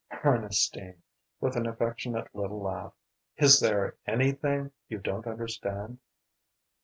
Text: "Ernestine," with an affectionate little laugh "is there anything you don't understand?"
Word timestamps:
"Ernestine," 0.23 1.03
with 1.39 1.55
an 1.55 1.67
affectionate 1.67 2.27
little 2.33 2.59
laugh 2.59 2.95
"is 3.37 3.59
there 3.59 3.97
anything 4.07 4.71
you 4.87 4.97
don't 4.97 5.27
understand?" 5.27 5.99